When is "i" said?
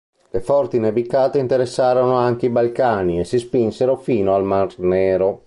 2.47-2.49